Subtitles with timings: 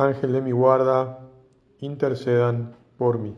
[0.00, 1.18] Ángel de mi guarda,
[1.80, 3.36] intercedan por mí.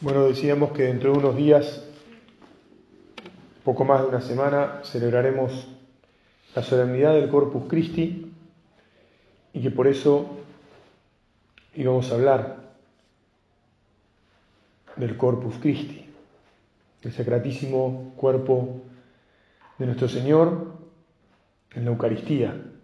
[0.00, 1.84] Bueno, decíamos que dentro de unos días,
[3.64, 5.66] poco más de una semana, celebraremos
[6.54, 8.32] la solemnidad del Corpus Christi
[9.52, 10.26] y que por eso
[11.74, 12.56] íbamos a hablar
[14.94, 16.08] del Corpus Christi,
[17.02, 18.80] el sacratísimo cuerpo
[19.76, 20.74] de nuestro Señor
[21.74, 22.77] en la Eucaristía.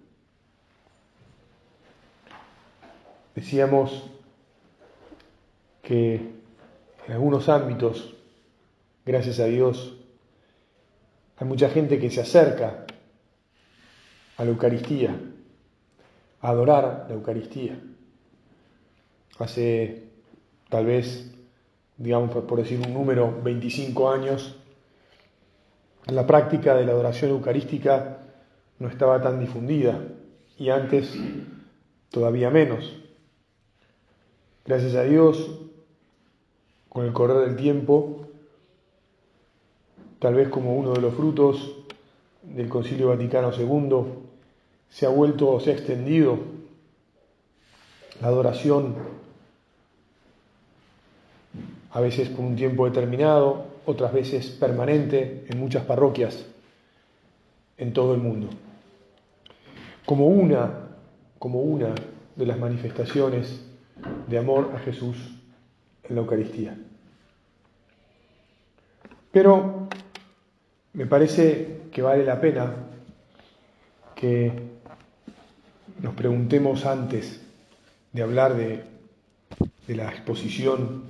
[3.34, 4.11] Decíamos
[5.82, 6.15] que
[7.07, 8.15] en algunos ámbitos,
[9.04, 9.96] gracias a Dios,
[11.37, 12.87] hay mucha gente que se acerca
[14.37, 15.18] a la Eucaristía,
[16.41, 17.79] a adorar la Eucaristía.
[19.38, 20.04] Hace
[20.69, 21.32] tal vez,
[21.96, 24.57] digamos por decir un número, 25 años,
[26.07, 28.19] la práctica de la adoración eucarística
[28.79, 30.01] no estaba tan difundida
[30.59, 31.15] y antes
[32.10, 33.04] todavía menos.
[34.66, 35.51] Gracias a Dios,
[36.88, 38.29] con el correr del tiempo,
[40.18, 41.74] tal vez como uno de los frutos
[42.43, 44.07] del Concilio Vaticano II,
[44.88, 46.38] se ha vuelto, se ha extendido
[48.23, 48.95] la adoración,
[51.90, 56.42] a veces por un tiempo determinado, otras veces permanente en muchas parroquias
[57.76, 58.48] en todo el mundo.
[60.07, 60.88] Como una,
[61.38, 61.95] como una
[62.35, 63.73] de las manifestaciones
[64.26, 65.16] de amor a Jesús
[66.03, 66.76] en la Eucaristía.
[69.30, 69.88] Pero
[70.92, 72.74] me parece que vale la pena
[74.14, 74.52] que
[76.00, 77.41] nos preguntemos antes
[78.12, 78.84] de hablar de,
[79.86, 81.04] de la exposición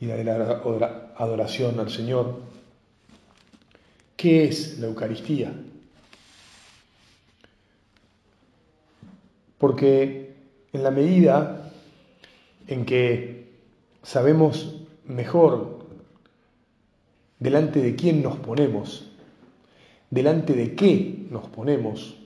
[0.00, 0.62] y de la
[1.16, 2.40] adoración al Señor,
[4.16, 5.52] ¿qué es la Eucaristía?
[9.58, 10.34] Porque
[10.72, 11.63] en la medida
[12.66, 13.52] en que
[14.02, 15.86] sabemos mejor
[17.38, 19.10] delante de quién nos ponemos,
[20.10, 22.16] delante de qué nos ponemos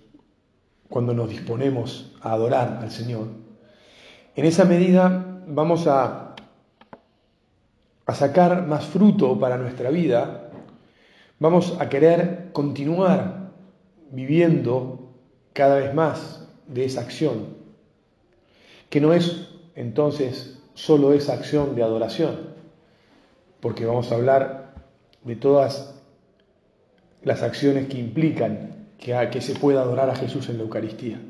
[0.88, 3.28] cuando nos disponemos a adorar al Señor,
[4.36, 6.36] en esa medida vamos a,
[8.06, 10.50] a sacar más fruto para nuestra vida,
[11.40, 13.50] vamos a querer continuar
[14.10, 15.10] viviendo
[15.52, 17.56] cada vez más de esa acción,
[18.90, 19.47] que no es
[19.78, 22.48] entonces solo esa acción de adoración,
[23.60, 24.74] porque vamos a hablar
[25.22, 25.94] de todas
[27.22, 31.20] las acciones que implican que, que se pueda adorar a Jesús en la Eucaristía.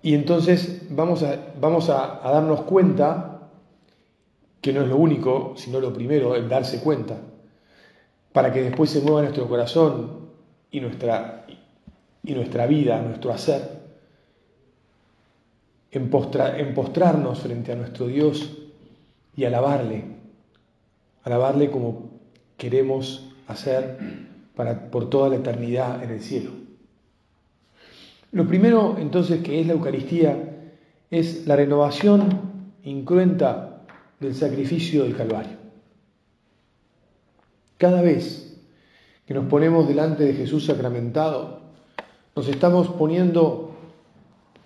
[0.00, 3.50] Y entonces vamos, a, vamos a, a, darnos cuenta
[4.62, 7.18] que no es lo único, sino lo primero, el darse cuenta,
[8.32, 10.30] para que después se mueva nuestro corazón
[10.70, 11.44] y nuestra,
[12.24, 13.81] y nuestra vida, nuestro hacer,
[15.92, 18.58] en, postra, en postrarnos frente a nuestro Dios
[19.36, 20.04] y alabarle,
[21.22, 22.10] alabarle como
[22.56, 23.98] queremos hacer
[24.56, 26.50] para, por toda la eternidad en el cielo.
[28.32, 30.70] Lo primero entonces que es la Eucaristía
[31.10, 32.40] es la renovación
[32.82, 33.82] incruenta
[34.18, 35.58] del sacrificio del Calvario.
[37.76, 38.58] Cada vez
[39.26, 41.60] que nos ponemos delante de Jesús sacramentado,
[42.34, 43.74] nos estamos poniendo,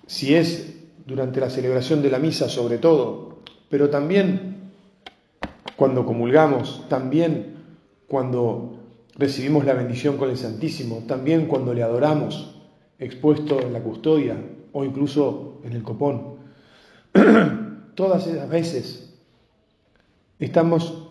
[0.07, 0.76] si es
[1.07, 3.39] durante la celebración de la misa sobre todo,
[3.71, 4.73] pero también
[5.77, 7.57] cuando comulgamos, también
[8.09, 8.81] cuando
[9.17, 12.57] recibimos la bendición con el Santísimo, también cuando le adoramos
[12.99, 14.37] expuesto en la custodia
[14.73, 16.37] o incluso en el copón.
[17.95, 19.15] Todas esas veces
[20.39, 21.09] estamos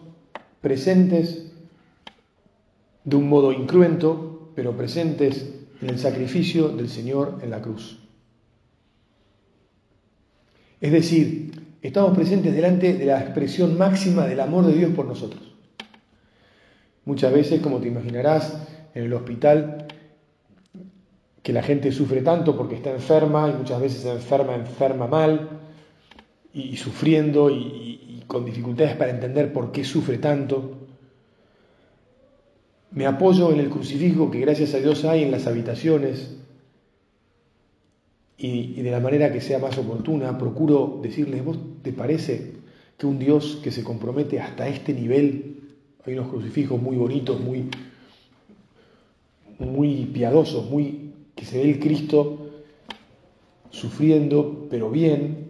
[0.62, 1.52] presentes
[3.04, 8.05] de un modo incruento, pero presentes en el sacrificio del Señor en la cruz.
[10.86, 11.50] Es decir,
[11.82, 15.42] estamos presentes delante de la expresión máxima del amor de Dios por nosotros.
[17.06, 18.56] Muchas veces, como te imaginarás,
[18.94, 19.88] en el hospital,
[21.42, 25.50] que la gente sufre tanto porque está enferma y muchas veces se enferma, enferma mal
[26.54, 30.82] y, sufriendo y, con dificultades para entender por qué sufre tanto.
[32.92, 36.45] Me apoyo en el crucifijo que gracias a Dios hay en las habitaciones
[38.38, 42.54] y, de la manera que sea más oportuna, procuro decirles, ¿vos te parece
[42.98, 45.62] que un Dios que se compromete hasta este nivel,
[46.06, 47.70] hay unos crucifijos muy bonitos, muy,
[49.60, 52.50] muy piadosos, muy, que se ve el Cristo
[53.70, 55.46] sufriendo, pero bien,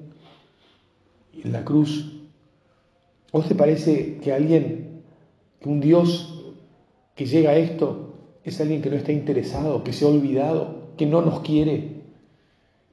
[1.43, 2.11] en la cruz,
[3.31, 5.01] ¿vos te parece que alguien,
[5.59, 6.53] que un Dios
[7.15, 11.05] que llega a esto, es alguien que no está interesado, que se ha olvidado, que
[11.05, 11.95] no nos quiere,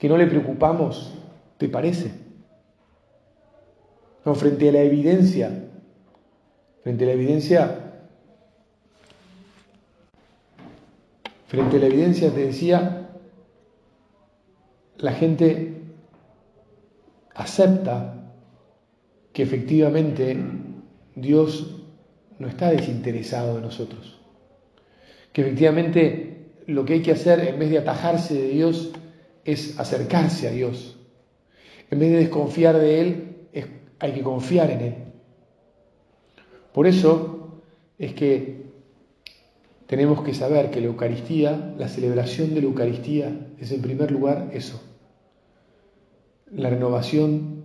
[0.02, 1.12] que no le preocupamos,
[1.58, 2.10] ¿te parece?
[4.24, 5.68] No, frente a la evidencia,
[6.82, 7.92] frente a la evidencia,
[11.46, 13.10] frente a la evidencia te decía,
[14.96, 15.82] la gente
[17.36, 18.24] acepta
[19.32, 20.36] que efectivamente
[21.14, 21.80] Dios
[22.40, 24.20] no está desinteresado de nosotros,
[25.32, 28.90] que efectivamente lo que hay que hacer en vez de atajarse de Dios
[29.44, 30.98] es acercarse a Dios.
[31.90, 33.32] En vez de desconfiar de Él,
[33.98, 34.94] hay que confiar en Él.
[36.72, 37.60] Por eso
[37.98, 38.62] es que
[39.86, 44.50] tenemos que saber que la Eucaristía, la celebración de la Eucaristía, es en primer lugar
[44.52, 44.82] eso.
[46.50, 47.64] La renovación,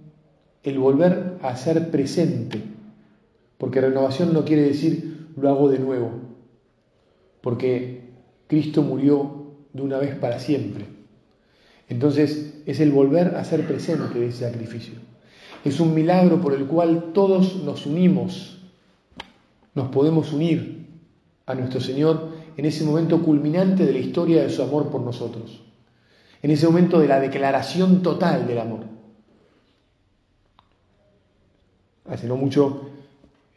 [0.63, 2.62] el volver a ser presente.
[3.57, 6.12] Porque renovación no quiere decir lo hago de nuevo.
[7.41, 8.01] Porque
[8.47, 10.96] Cristo murió de una vez para siempre.
[11.89, 14.95] Entonces es el volver a ser presente de ese sacrificio.
[15.63, 18.60] Es un milagro por el cual todos nos unimos,
[19.74, 20.88] nos podemos unir
[21.45, 25.62] a nuestro Señor en ese momento culminante de la historia de su amor por nosotros,
[26.42, 28.81] en ese momento de la declaración total del amor.
[32.10, 32.89] Hace no mucho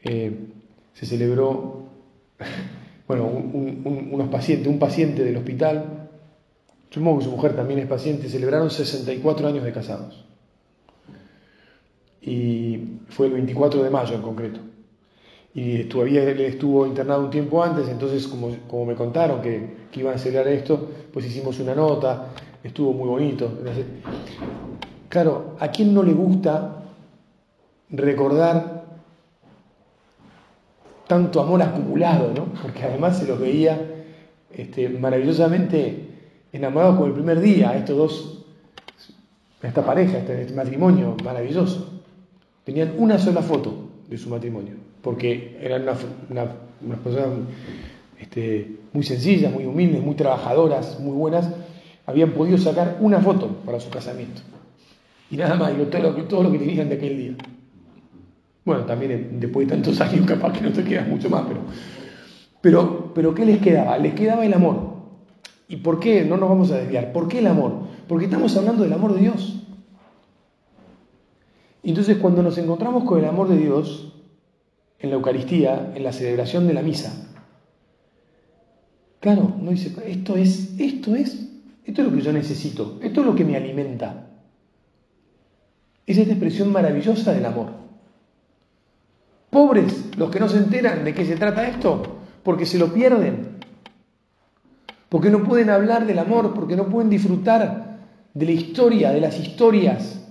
[0.03, 0.49] eh,
[0.94, 1.85] se celebró,
[3.09, 6.00] bueno, unos pacientes, un paciente del hospital
[6.90, 10.25] Supongo que su mujer también es paciente, celebraron 64 años de casados.
[12.20, 14.60] Y fue el 24 de mayo en concreto.
[15.54, 20.14] Y todavía él estuvo internado un tiempo antes, entonces como, me contaron que, que, iban
[20.14, 22.26] a celebrar esto, pues hicimos una nota,
[22.62, 23.50] estuvo muy bonito.
[25.08, 26.82] Claro, ¿a quién no le gusta
[27.88, 28.84] recordar
[31.08, 32.46] tanto amor acumulado, ¿no?
[32.62, 33.81] Porque además se los veía
[34.52, 36.09] este, maravillosamente
[36.52, 38.44] enamorados como el primer día, estos dos,
[39.62, 42.00] esta pareja, este, matrimonio maravilloso.
[42.64, 47.29] Tenían una sola foto de su matrimonio, porque eran unas personas
[48.19, 51.49] este, muy sencillas, muy humildes, muy trabajadoras, muy buenas,
[52.06, 54.43] habían podido sacar una foto para su casamiento.
[55.31, 57.32] Y nada más, y todo lo que, todo lo que tenían de aquel día.
[58.64, 61.61] Bueno, también después de tantos años capaz que no te queda mucho más, pero,
[62.61, 63.96] pero, pero ¿qué les quedaba?
[63.99, 64.89] Les quedaba el amor.
[65.70, 66.25] ¿Y por qué?
[66.25, 67.12] No nos vamos a desviar.
[67.12, 67.72] ¿Por qué el amor?
[68.08, 69.62] Porque estamos hablando del amor de Dios.
[71.84, 74.12] Entonces cuando nos encontramos con el amor de Dios,
[74.99, 77.31] en la Eucaristía, en la celebración de la misa,
[79.20, 81.49] claro, no dice, esto es, esto es,
[81.84, 84.28] esto es lo que yo necesito, esto es lo que me alimenta.
[86.05, 87.70] Es esta expresión maravillosa del amor.
[89.50, 92.02] Pobres los que no se enteran de qué se trata esto,
[92.43, 93.59] porque se lo pierden
[95.10, 97.98] porque no pueden hablar del amor, porque no pueden disfrutar
[98.32, 100.24] de la historia, de las historias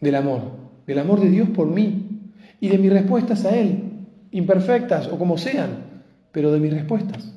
[0.00, 0.42] del amor,
[0.86, 5.36] del amor de Dios por mí y de mis respuestas a Él, imperfectas o como
[5.36, 5.84] sean,
[6.30, 7.34] pero de mis respuestas.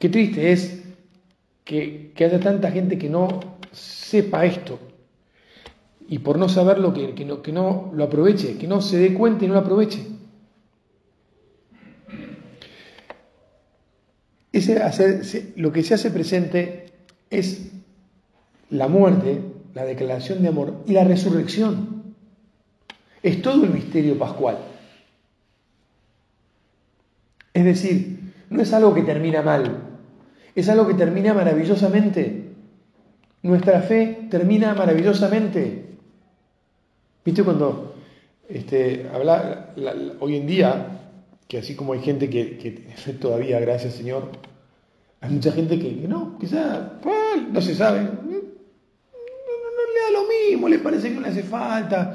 [0.00, 0.82] Qué triste es
[1.64, 3.28] que, haya tanta gente que no
[3.70, 4.80] sepa esto
[6.08, 9.44] y por no saberlo que, no, que no lo aproveche, que no se dé cuenta
[9.44, 10.13] y no lo aproveche.
[15.56, 16.86] Lo que se hace presente
[17.30, 17.72] es
[18.70, 19.40] la muerte,
[19.74, 22.14] la declaración de amor y la resurrección.
[23.22, 24.58] Es todo el misterio pascual.
[27.52, 29.78] Es decir, no es algo que termina mal,
[30.54, 32.50] es algo que termina maravillosamente.
[33.42, 35.84] Nuestra fe termina maravillosamente.
[37.24, 37.94] ¿Viste cuando
[38.48, 39.72] este, habla
[40.20, 41.03] hoy en día
[41.48, 42.84] que así como hay gente que,
[43.20, 44.30] todavía, gracias Señor,
[45.20, 47.00] hay mucha gente que, no, quizá
[47.50, 52.14] no se sabe, no, le da lo mismo, le parece que no le hace falta,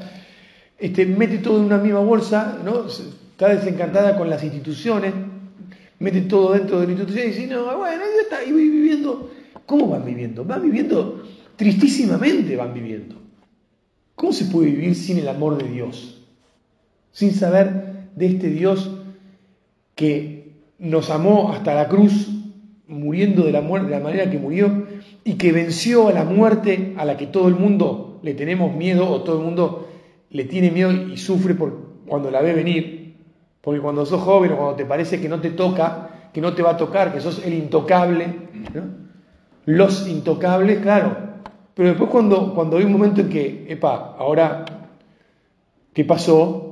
[0.78, 2.86] este, mete todo en una misma bolsa, ¿no?
[2.86, 5.14] está desencantada con las instituciones,
[5.98, 9.30] mete todo dentro de la institución y dice, no, bueno, ya está, y voy viviendo.
[9.64, 10.44] ¿Cómo van viviendo?
[10.44, 11.22] Van viviendo,
[11.56, 13.16] tristísimamente van viviendo.
[14.14, 16.22] ¿Cómo se puede vivir sin el amor de Dios?
[17.12, 18.90] Sin saber de este Dios
[20.00, 22.26] que nos amó hasta la cruz
[22.88, 24.86] muriendo de la, muerte, de la manera que murió
[25.24, 29.06] y que venció a la muerte a la que todo el mundo le tenemos miedo
[29.10, 29.88] o todo el mundo
[30.30, 33.14] le tiene miedo y sufre por, cuando la ve venir.
[33.60, 36.62] Porque cuando sos joven o cuando te parece que no te toca, que no te
[36.62, 38.48] va a tocar, que sos el intocable,
[39.66, 41.14] los intocables, claro.
[41.74, 44.64] Pero después cuando, cuando hay un momento en que, epa, ahora,
[45.92, 46.69] ¿qué pasó?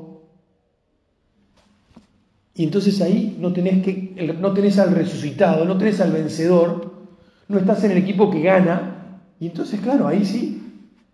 [2.58, 6.92] Y entonces ahí no tenés, que, no tenés al resucitado, no tenés al vencedor,
[7.46, 9.20] no estás en el equipo que gana.
[9.38, 10.60] Y entonces, claro, ahí sí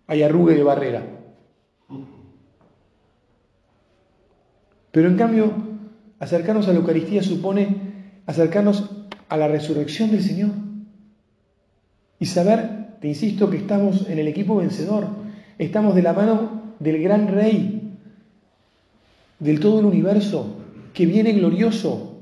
[0.07, 1.07] hay arrugue de barrera.
[4.91, 5.53] Pero en cambio,
[6.19, 7.77] acercarnos a la Eucaristía supone
[8.25, 8.91] acercarnos
[9.29, 10.53] a la resurrección del Señor.
[12.19, 15.09] Y saber, te insisto, que estamos en el equipo vencedor.
[15.59, 17.99] Estamos de la mano del gran Rey,
[19.41, 20.64] del todo el universo,
[20.95, 22.13] que viene glorioso.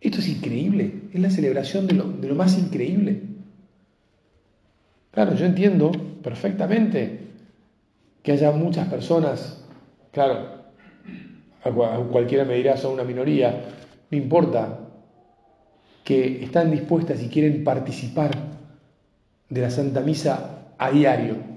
[0.00, 3.22] Esto es increíble, es la celebración de lo, más increíble.
[5.10, 5.90] Claro, yo entiendo
[6.22, 7.20] perfectamente
[8.22, 9.64] que haya muchas personas,
[10.12, 10.64] claro,
[11.64, 11.70] a
[12.10, 13.64] cualquiera me dirá son una minoría,
[14.10, 14.80] no importa,
[16.04, 18.30] que están dispuestas y quieren participar
[19.48, 21.53] de la Santa Misa a diario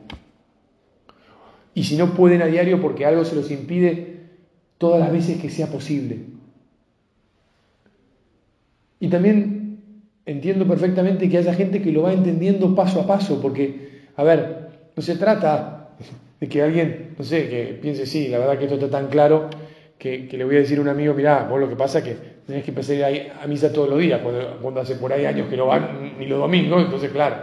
[1.77, 4.15] y si no pueden a diario porque algo se los impide,
[4.79, 6.21] todas las veces que sea posible.
[8.99, 9.83] Y también
[10.25, 14.69] entiendo perfectamente que haya gente que lo va entendiendo paso a paso, porque, a ver,
[14.95, 15.91] no se trata
[16.39, 19.47] de que alguien, no sé, que piense, sí, la verdad que esto está tan claro,
[19.99, 22.17] que, le voy a decir a un amigo, mirá, vos lo que pasa es que
[22.47, 25.47] tenés que empezar a a misa todos los días, cuando, cuando hace por ahí años
[25.47, 27.35] que no van ni los domingos, entonces claro,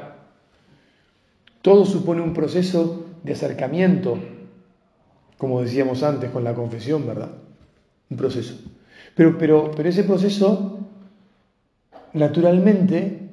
[1.62, 4.18] todo supone un proceso de acercamiento,
[5.38, 7.30] como decíamos antes con la confesión, ¿verdad?
[8.10, 8.54] Un proceso.
[9.16, 10.78] Pero, pero, pero ese proceso,
[12.12, 13.30] naturalmente,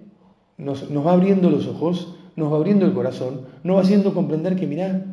[0.58, 4.56] nos, nos va abriendo los ojos, nos va abriendo el corazón, nos va haciendo comprender
[4.56, 5.06] que, mirá,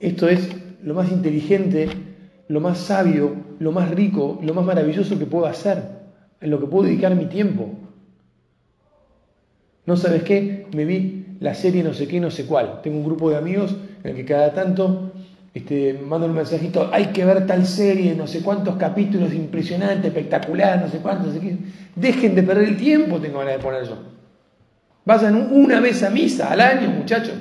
[0.00, 0.50] esto es
[0.82, 1.88] lo más inteligente,
[2.48, 5.80] lo más sabio, lo más rico, lo más maravilloso que puedo hacer,
[6.40, 7.70] en lo que puedo dedicar mi tiempo.
[9.86, 10.66] ¿No sabes qué?
[10.74, 12.80] Me vi la serie no sé qué, no sé cuál.
[12.82, 15.12] Tengo un grupo de amigos en el que cada tanto
[15.52, 20.80] este, mandan un mensajito, hay que ver tal serie, no sé cuántos capítulos, impresionante, espectacular,
[20.80, 21.56] no sé cuántos, no sé qué.
[21.96, 23.98] Dejen de perder el tiempo, tengo ganas de poner yo.
[25.04, 27.34] Vayan una vez a misa al año, muchachos.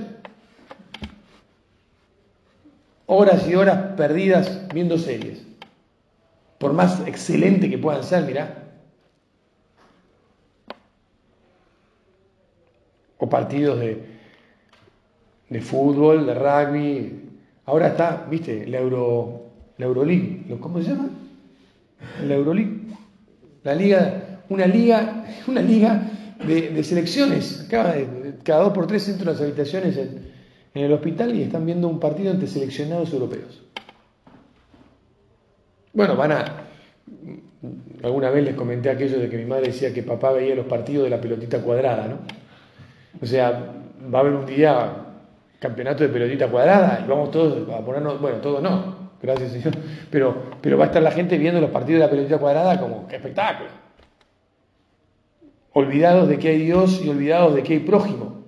[3.05, 5.45] Horas y horas perdidas viendo series.
[6.57, 8.60] Por más excelente que puedan ser, mirá.
[13.21, 14.03] O partidos de,
[15.47, 17.21] de fútbol, de rugby.
[17.65, 19.43] Ahora está, viste, la, Euro,
[19.77, 21.09] la Euroleague, ¿cómo se llama?
[22.25, 22.81] La Euroleague.
[23.63, 26.09] La liga, una liga, una liga
[26.45, 27.67] de, selecciones.
[27.69, 27.95] Cada,
[28.43, 30.31] cada dos por tres entran las habitaciones en,
[30.73, 33.61] en el hospital y están viendo un partido entre seleccionados europeos.
[35.93, 36.45] Bueno, van a.
[38.01, 41.03] Alguna vez les comenté aquello de que mi madre decía que papá veía los partidos
[41.03, 42.40] de la pelotita cuadrada, ¿no?
[43.19, 43.73] O sea,
[44.13, 45.01] va a haber un día
[45.59, 49.75] campeonato de pelotita cuadrada y vamos todos a ponernos, bueno, todos no, gracias Señor,
[50.09, 53.07] pero, pero va a estar la gente viendo los partidos de la pelotita cuadrada como,
[53.07, 53.69] qué espectáculo.
[55.73, 58.41] Olvidados de que hay Dios y olvidados de que hay prójimo.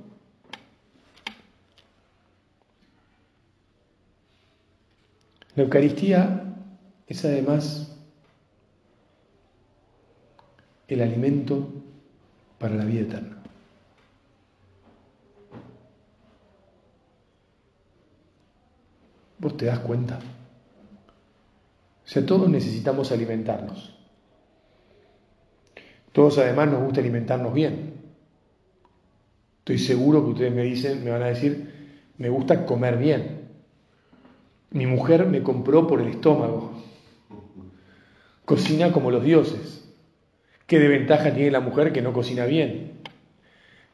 [5.55, 6.55] La Eucaristía
[7.07, 7.95] es además
[10.87, 11.69] el alimento
[12.57, 13.42] para la vida eterna.
[19.43, 20.19] ¿Vos te das cuenta?
[22.05, 23.93] O sea, todos necesitamos alimentarnos.
[26.13, 27.95] Todos además nos gusta alimentarnos bien.
[29.59, 33.49] Estoy seguro que ustedes me dicen, me van a decir, me gusta comer bien.
[34.71, 36.81] Mi mujer me compró por el estómago.
[38.45, 39.93] Cocina como los dioses.
[40.67, 43.01] ¿Qué de ventaja tiene la mujer que no cocina bien?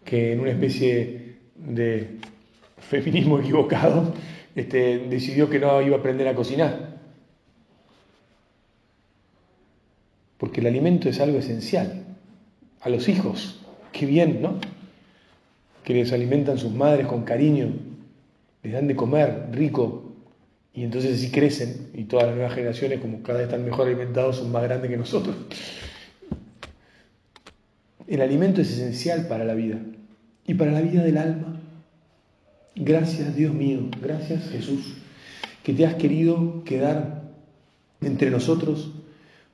[0.06, 2.20] Que en una especie de
[2.78, 4.14] feminismo equivocado
[4.56, 7.00] este, decidió que no iba a aprender a cocinar.
[10.38, 12.06] Porque el alimento es algo esencial.
[12.82, 13.60] A los hijos,
[13.92, 14.60] qué bien, ¿no?
[15.84, 17.74] Que les alimentan sus madres con cariño,
[18.64, 20.14] les dan de comer rico,
[20.74, 24.38] y entonces así crecen, y todas las nuevas generaciones, como cada vez están mejor alimentados,
[24.38, 25.36] son más grandes que nosotros.
[28.08, 29.78] El alimento es esencial para la vida
[30.48, 31.59] y para la vida del alma.
[32.82, 34.94] Gracias Dios mío, gracias Jesús,
[35.64, 37.34] que te has querido quedar
[38.00, 38.92] entre nosotros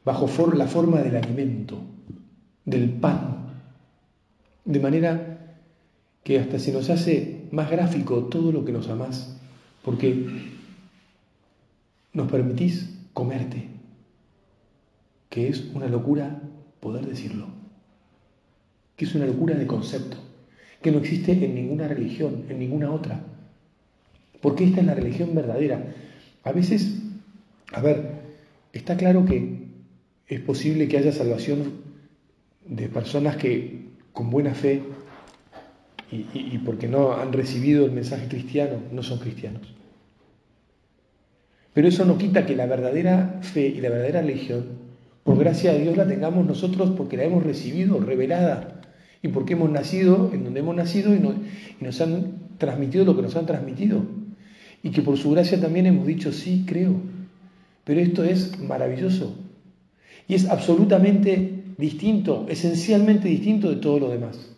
[0.05, 1.81] bajo la forma del alimento,
[2.65, 3.47] del pan,
[4.63, 5.57] de manera
[6.23, 9.35] que hasta se nos hace más gráfico todo lo que nos amás,
[9.83, 10.27] porque
[12.13, 13.69] nos permitís comerte,
[15.31, 16.43] que es una locura
[16.79, 17.47] poder decirlo,
[18.95, 20.17] que es una locura de concepto,
[20.85, 23.19] que no existe en ninguna religión, en ninguna otra,
[24.39, 25.83] porque esta es la religión verdadera.
[26.43, 27.01] A veces,
[27.73, 28.11] a ver,
[28.71, 29.65] está claro que
[30.27, 31.81] es posible que haya salvación
[32.67, 34.83] de personas que con buena fe
[36.11, 39.73] y, porque no han recibido el mensaje cristiano, no son cristianos.
[41.73, 44.65] Pero eso no quita que la verdadera fe y la verdadera religión,
[45.23, 48.74] por gracia de Dios, la tengamos nosotros porque la hemos recibido revelada
[49.25, 53.35] y porque hemos nacido en donde hemos nacido y, nos han transmitido lo que nos
[53.35, 54.05] han transmitido.
[54.83, 56.93] Y que por su gracia también hemos dicho, sí, creo.
[57.85, 59.35] Pero esto es maravilloso.
[60.27, 64.55] Y es absolutamente distinto, esencialmente distinto de todo lo demás.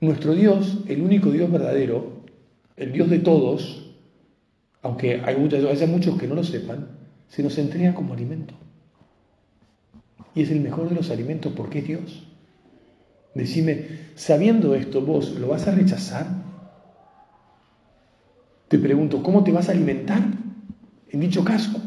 [0.00, 2.24] Nuestro Dios, el único Dios verdadero,
[2.76, 3.88] el Dios de todos,
[4.82, 6.88] aunque haya muchos que no lo sepan,
[7.28, 8.54] se nos entrega como alimento.
[10.34, 12.24] Y es el mejor de los alimentos porque es Dios.
[13.34, 16.26] Decime, sabiendo esto, vos lo vas a rechazar.
[18.68, 20.22] Te pregunto, ¿cómo te vas a alimentar
[21.10, 21.80] en dicho caso?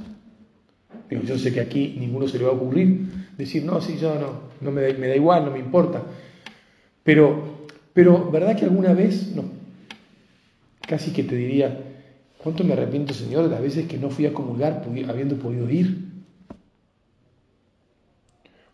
[1.10, 4.42] yo sé que aquí ninguno se le va a ocurrir decir, no, sí, yo no,
[4.60, 6.04] no me da, me da igual, no me importa.
[7.04, 9.46] Pero, pero, ¿verdad que alguna vez, no,
[10.82, 11.80] casi que te diría,
[12.38, 16.07] ¿cuánto me arrepiento, Señor, de las veces que no fui a comulgar habiendo podido ir?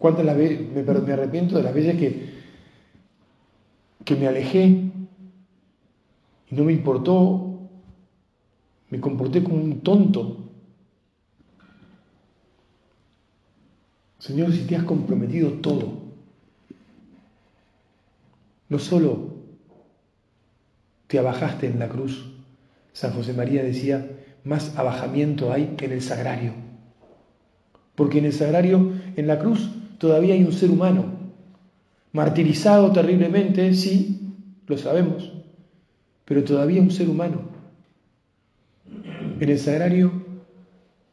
[0.03, 2.29] ¿Cuántas las me, me arrepiento de las veces que,
[4.03, 7.69] que me alejé y no me importó,
[8.89, 10.43] me comporté como un tonto
[14.19, 16.00] Señor, si te has comprometido todo,
[18.68, 19.35] no solo
[21.07, 22.29] te abajaste en la cruz,
[22.92, 24.05] San José María decía,
[24.44, 26.51] más abajamiento hay en el sagrario.
[27.96, 29.70] Porque en el sagrario, en la cruz,
[30.03, 31.05] todavía hay un ser humano,
[32.11, 34.33] martirizado terriblemente, sí,
[34.68, 35.31] lo sabemos,
[36.25, 37.44] pero todavía un ser humano.
[39.39, 40.11] En el sagrario,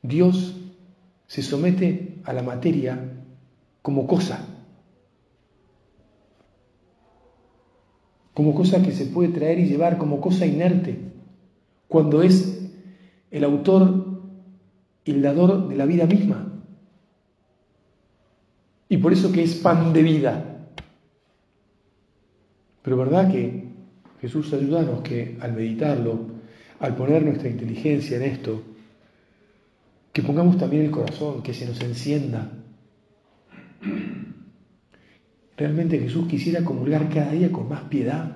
[0.03, 0.57] Dios
[1.29, 2.99] se somete a la materia
[3.81, 4.45] como cosa,
[8.35, 10.99] como cosa que se puede traer y llevar, como cosa inerte,
[11.87, 12.73] cuando es
[13.31, 14.21] el autor
[15.05, 16.50] y el dador de la vida misma.
[18.91, 20.67] Y por eso que es pan de vida.
[22.83, 23.69] Pero verdad que
[24.21, 26.27] Jesús ayúdanos que al meditarlo,
[26.81, 28.65] al poner nuestra inteligencia en esto,
[30.13, 32.51] que pongamos también el corazón, que se nos encienda.
[35.57, 38.35] Realmente Jesús quisiera comulgar cada día con más piedad,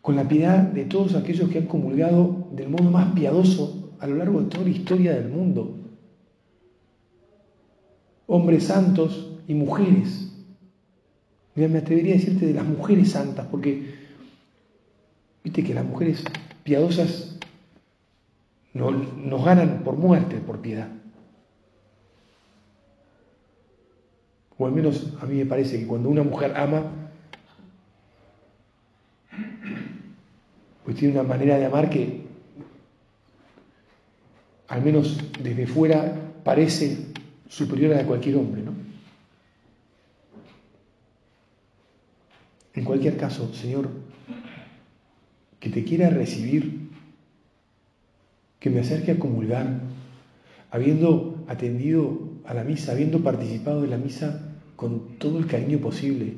[0.00, 4.14] con la piedad de todos aquellos que han comulgado del modo más piadoso a lo
[4.14, 5.79] largo de toda la historia del mundo.
[8.32, 10.30] Hombres santos y mujeres.
[11.56, 13.92] me atrevería a decirte de las mujeres santas, porque
[15.42, 16.22] viste que las mujeres
[16.62, 17.36] piadosas
[18.72, 20.86] no, nos ganan por muerte, por piedad.
[24.58, 26.84] O al menos a mí me parece que cuando una mujer ama,
[30.84, 32.26] pues tiene una manera de amar que,
[34.68, 36.14] al menos desde fuera,
[36.44, 37.09] parece
[37.50, 38.72] superior a la de cualquier hombre, ¿no?
[42.72, 43.90] En cualquier caso, Señor,
[45.58, 46.88] que te quiera recibir
[48.60, 49.80] que me acerque a comulgar,
[50.70, 56.36] habiendo atendido a la misa, habiendo participado de la misa con todo el cariño posible,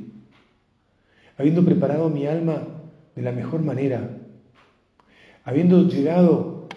[1.37, 2.66] habiendo preparado mi alma
[3.14, 4.18] de la mejor manera,
[5.44, 6.68] habiendo llegado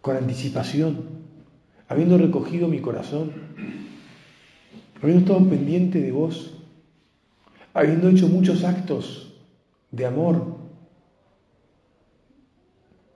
[0.00, 1.19] con anticipación,
[1.90, 3.32] habiendo recogido mi corazón,
[5.02, 6.54] habiendo estado pendiente de vos,
[7.74, 9.34] habiendo hecho muchos actos
[9.90, 10.56] de amor,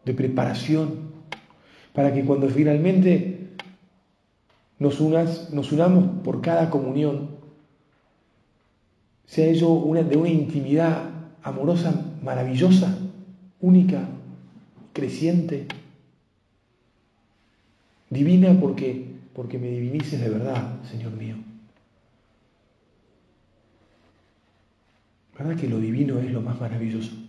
[0.04, 1.12] de preparación,
[1.92, 3.54] para que cuando finalmente
[4.80, 7.30] nos, unas, nos unamos por cada comunión,
[9.24, 11.10] sea ello una, de una intimidad
[11.44, 12.98] amorosa, maravillosa,
[13.60, 14.08] única,
[14.92, 15.68] creciente,
[18.14, 21.36] divina porque, porque me divinices de verdad, Señor mío.
[25.38, 27.24] ¿Verdad que lo divino es lo más maravilloso?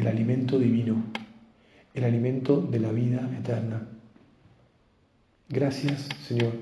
[0.00, 1.02] el alimento divino,
[1.94, 3.88] el alimento de la vida eterna.
[5.48, 6.52] Gracias, Señor.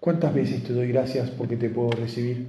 [0.00, 2.46] ¿Cuántas veces te doy gracias porque te puedo recibir?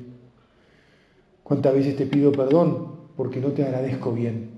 [1.44, 2.91] ¿Cuántas veces te pido perdón
[3.22, 4.50] porque no te agradezco bien?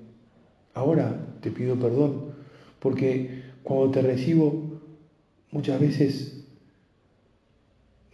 [0.73, 2.31] Ahora te pido perdón
[2.79, 4.79] porque cuando te recibo
[5.51, 6.45] muchas veces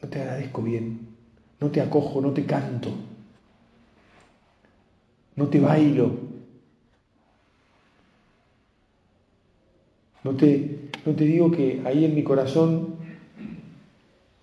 [0.01, 1.01] no te agradezco bien,
[1.59, 2.89] no te acojo, no te canto,
[5.35, 6.13] no te bailo,
[10.23, 12.95] no te, no te digo que ahí en mi corazón,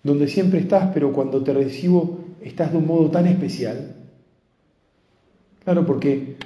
[0.03, 4.06] donde siempre estás, pero cuando te recibo estás de un modo tan especial.
[5.67, 6.37] Claro, porque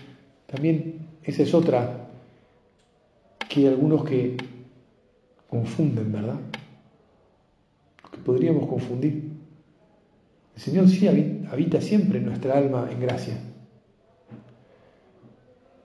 [0.48, 2.08] también esa es otra
[3.48, 4.36] que algunos que
[5.48, 6.40] confunden, ¿verdad?
[8.12, 9.30] Que podríamos confundir.
[10.56, 13.36] El Señor sí habita siempre en nuestra alma en gracia.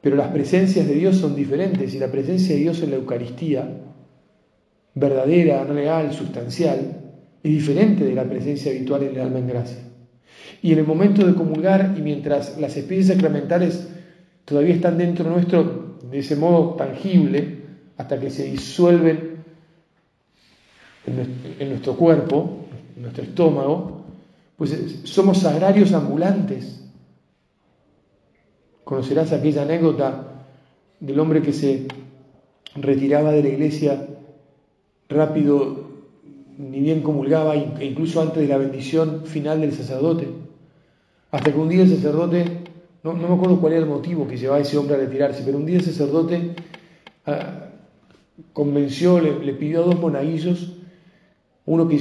[0.00, 3.68] Pero las presencias de Dios son diferentes y la presencia de Dios en la Eucaristía,
[4.94, 9.85] verdadera, real, sustancial, es diferente de la presencia habitual en el alma en gracia.
[10.66, 13.86] Y en el momento de comulgar y mientras las experiencias sacramentales
[14.44, 17.62] todavía están dentro nuestro de ese modo tangible,
[17.96, 19.44] hasta que se disuelven
[21.06, 22.64] en nuestro cuerpo,
[22.96, 24.06] en nuestro estómago,
[24.56, 26.84] pues somos sagrarios ambulantes.
[28.82, 30.46] Conocerás aquella anécdota
[30.98, 31.86] del hombre que se
[32.74, 34.04] retiraba de la iglesia
[35.08, 35.90] rápido,
[36.58, 40.45] ni bien comulgaba, e incluso antes de la bendición final del sacerdote.
[41.30, 42.44] Hasta que un día el sacerdote,
[43.02, 45.58] no, me acuerdo cuál era el motivo que llevaba a ese hombre a retirarse, pero
[45.58, 46.54] un día el sacerdote
[47.26, 47.68] ah,
[48.52, 50.72] convenció, le, pidió a dos monaguillos
[51.66, 51.98] uno que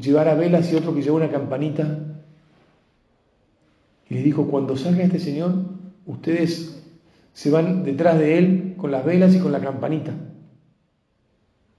[0.00, 1.98] llevara velas y otro que llevara una campanita.
[4.08, 5.52] Y les dijo, cuando salga este señor,
[6.06, 6.82] ustedes
[7.32, 10.12] se van detrás de él con las velas y con la campanita.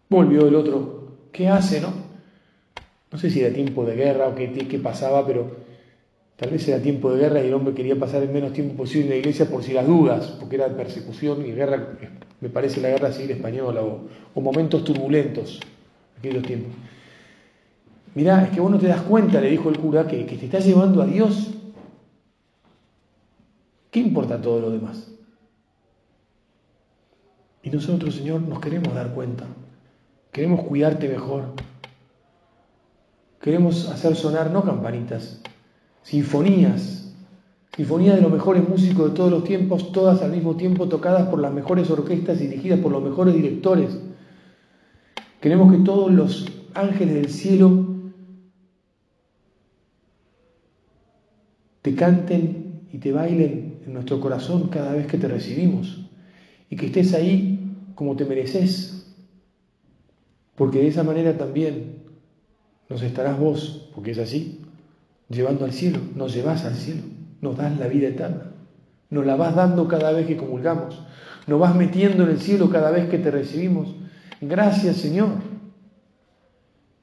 [0.09, 1.91] Volvió el otro, ¿qué hace, no?
[3.11, 5.66] No sé si era tiempo de guerra o qué, qué pasaba, pero
[6.37, 9.05] tal vez era tiempo de guerra y el hombre quería pasar el menos tiempo posible
[9.05, 11.97] en la iglesia por si las dudas, porque era persecución y guerra,
[12.39, 15.59] me parece la guerra civil española, o, momentos turbulentos,
[16.19, 16.73] aquellos tiempos.
[18.13, 20.65] Mirá, es que vos no te das cuenta, le dijo el cura, que, te estás
[20.65, 21.55] llevando a Dios.
[23.89, 25.11] ¿Qué importa todo lo demás?
[27.63, 29.45] Y nosotros, Señor, nos queremos dar cuenta.
[30.31, 31.53] Queremos cuidarte mejor.
[33.41, 35.41] Queremos hacer sonar no campanitas,
[36.07, 37.13] sinfonías.
[37.75, 41.39] Sinfonías de los mejores músicos de todos los tiempos, todas al mismo tiempo tocadas por
[41.39, 43.99] las mejores orquestas, dirigidas por los mejores directores.
[45.41, 47.85] Queremos que todos los ángeles del cielo
[51.81, 56.09] te canten y te bailen en nuestro corazón cada vez que te recibimos
[56.69, 59.13] y que estés ahí como te mereces,
[60.55, 61.97] porque de esa manera también
[62.89, 64.61] nos estarás vos, porque es así,
[65.29, 67.01] llevando al cielo, nos llevas al cielo,
[67.41, 68.51] nos das la vida eterna,
[69.09, 71.03] nos la vas dando cada vez que comulgamos,
[71.47, 73.95] nos vas metiendo en el cielo cada vez que te recibimos.
[74.41, 75.29] Gracias Señor,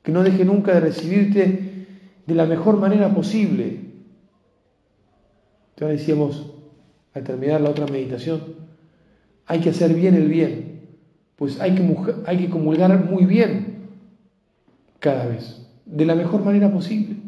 [0.03, 1.87] que no deje nunca de recibirte
[2.27, 3.81] de la mejor manera posible,
[5.77, 6.51] ya decíamos
[7.13, 8.41] al terminar la otra meditación,
[9.47, 10.89] hay que hacer bien el bien,
[11.37, 13.89] pues hay que, hay que comulgar muy bien
[15.01, 17.24] cada vez, de la mejor manera posible.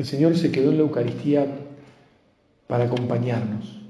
[0.00, 1.46] El Señor se quedó en la Eucaristía
[2.66, 3.82] para acompañarnos.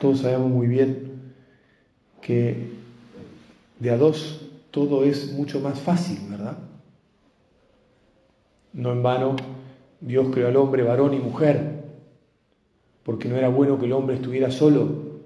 [0.00, 1.34] Todos sabemos muy bien
[2.22, 2.70] que
[3.78, 6.56] de a dos todo es mucho más fácil, ¿verdad?
[8.72, 9.36] No en vano
[10.00, 11.84] Dios creó al hombre varón y mujer,
[13.02, 15.18] porque no era bueno que el hombre estuviera solo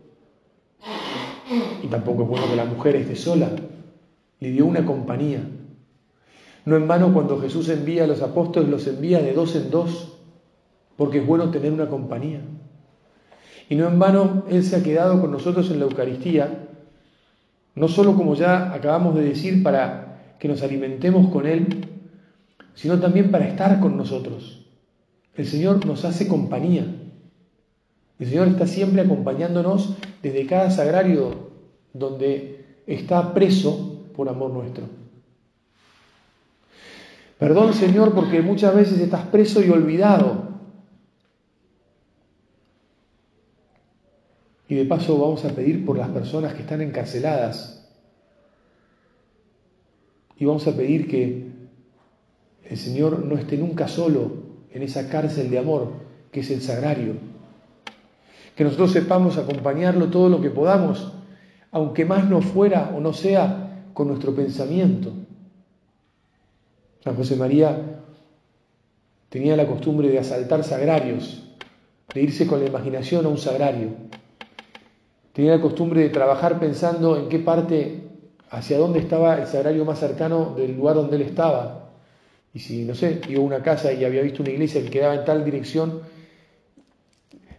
[1.84, 3.48] y tampoco es bueno que la mujer esté sola.
[4.40, 5.40] Le dio una compañía.
[6.64, 10.18] No en vano cuando Jesús envía a los apóstoles los envía de dos en dos,
[10.96, 12.40] porque es bueno tener una compañía.
[13.68, 16.68] Y no en vano Él se ha quedado con nosotros en la Eucaristía,
[17.74, 21.88] no solo como ya acabamos de decir, para que nos alimentemos con Él,
[22.74, 24.66] sino también para estar con nosotros.
[25.34, 26.84] El Señor nos hace compañía.
[28.18, 31.50] El Señor está siempre acompañándonos desde cada sagrario
[31.92, 35.01] donde está preso por amor nuestro.
[37.42, 40.44] Perdón, Señor, porque muchas veces estás preso y olvidado.
[44.68, 47.90] Y de paso vamos a pedir por las personas que están encarceladas.
[50.38, 51.48] Y vamos a pedir que
[52.62, 54.34] el Señor no esté nunca solo
[54.70, 55.94] en esa cárcel de amor
[56.30, 57.14] que es el sagrario.
[58.54, 61.12] Que nosotros sepamos acompañarlo todo lo que podamos,
[61.72, 65.12] aunque más no fuera o no sea con nuestro pensamiento.
[67.02, 67.76] San José María
[69.28, 71.42] tenía la costumbre de asaltar sagrarios,
[72.14, 73.88] de irse con la imaginación a un sagrario.
[75.32, 78.02] Tenía la costumbre de trabajar pensando en qué parte,
[78.50, 81.90] hacia dónde estaba el sagrario más cercano del lugar donde él estaba.
[82.52, 85.14] Y si, no sé, iba a una casa y había visto una iglesia que quedaba
[85.14, 86.02] en tal dirección,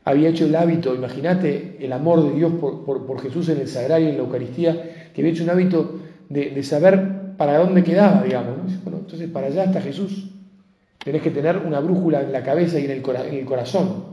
[0.05, 4.17] había hecho el hábito, imagínate el amor de Dios por, Jesús en el sagrario, en
[4.17, 8.83] la Eucaristía, que había hecho un hábito de, saber para dónde quedaba, digamos.
[8.83, 10.29] Bueno, entonces para allá está Jesús.
[11.03, 14.05] Tenés que tener una brújula en la cabeza y en el, corazón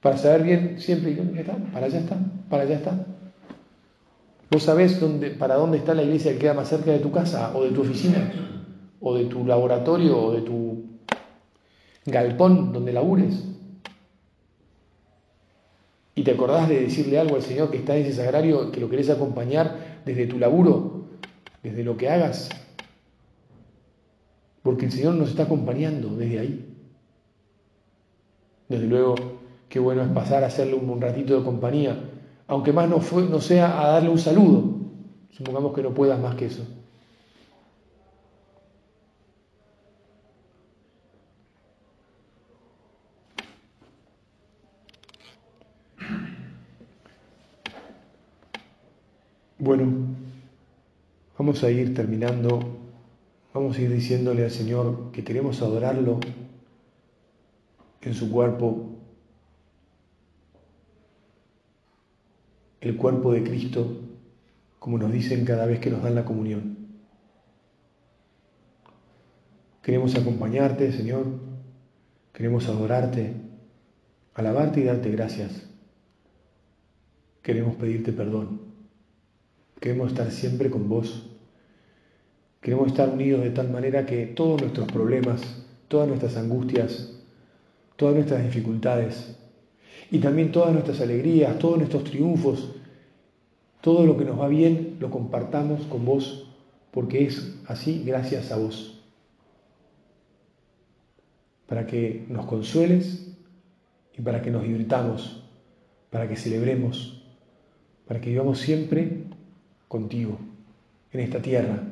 [0.00, 2.16] para saber bien siempre dónde está, para allá está,
[2.48, 3.06] para allá está.
[4.50, 7.52] ¿Vos sabés dónde, para dónde está la iglesia que queda más cerca de tu casa
[7.54, 8.32] o de tu oficina
[9.00, 10.84] o de tu laboratorio o de tu
[12.06, 13.44] galpón donde labures?
[16.14, 18.90] Y te acordás de decirle algo al Señor que está en ese sagrario, que lo
[18.90, 21.06] querés acompañar desde tu laburo,
[21.62, 22.50] desde lo que hagas.
[24.62, 26.76] Porque el Señor nos está acompañando desde ahí.
[28.68, 29.14] Desde luego,
[29.68, 31.96] qué bueno es pasar a hacerle un, ratito de compañía,
[32.46, 34.64] aunque más no, no sea a darle un saludo.
[35.30, 36.64] Supongamos que no puedas más que eso.
[49.62, 49.92] Bueno,
[51.38, 52.81] vamos a ir terminando,
[53.52, 56.20] vamos a ir diciéndole al Señor que queremos adorarlo
[58.00, 58.92] en su cuerpo
[62.80, 64.00] el cuerpo de Cristo,
[64.80, 66.78] como nos dicen cada vez que nos dan la comunión.
[69.82, 71.26] Queremos acompañarte, Señor,
[72.32, 73.34] queremos adorarte,
[74.34, 75.68] alabarte y darte gracias.
[77.42, 78.62] Queremos pedirte perdón.
[79.80, 81.31] Queremos estar siempre con vos.
[82.62, 85.42] Queremos estar unidos de tal manera que todos nuestros problemas,
[85.88, 87.12] todas nuestras angustias,
[87.96, 89.36] todas nuestras dificultades,
[90.12, 92.76] y también todas nuestras alegrías, todos nuestros triunfos,
[93.80, 96.54] todo lo que nos va bien, lo compartamos con vos,
[96.92, 99.02] porque es así gracias a vos.
[101.66, 103.34] Para que nos consueles
[104.16, 105.42] y para que nos divirtamos,
[106.10, 107.24] para que celebremos,
[108.06, 109.24] para que vivamos siempre
[109.88, 110.38] contigo
[111.10, 111.91] en esta tierra,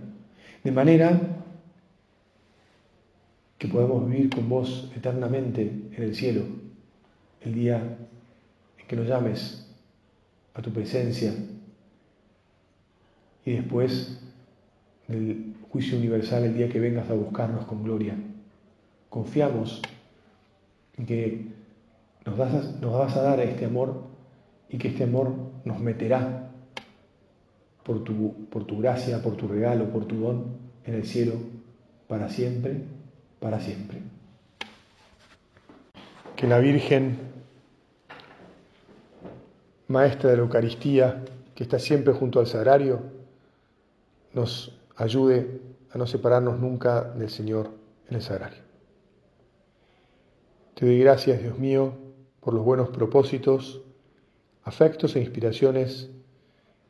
[0.65, 1.21] de manera
[3.59, 6.43] que podamos vivir con vos eternamente en el cielo,
[7.43, 7.99] el día
[8.89, 9.67] que nos llames
[10.55, 11.33] a tu presencia
[13.45, 14.21] y después
[15.09, 18.17] del juicio universal el día que vengas a buscarnos con gloria.
[19.09, 19.81] Confiamos
[20.97, 21.47] en que
[22.25, 22.37] nos
[22.81, 24.05] nos vas a dar este amor
[24.69, 26.50] y que este amor nos meterá
[27.91, 30.45] por tu, por tu gracia, por tu regalo, por tu don
[30.85, 31.33] en el cielo
[32.07, 32.85] para siempre,
[33.41, 33.99] para siempre.
[36.37, 37.19] Que la Virgen
[39.89, 43.01] maestra de la Eucaristía, que está siempre junto al sagrario,
[44.35, 47.73] nos ayude a no separarnos nunca del Señor
[48.09, 48.63] en el sagrario.
[50.75, 51.95] Te doy gracias, Dios mío,
[52.39, 53.83] por los buenos propósitos,
[54.63, 56.09] afectos e inspiraciones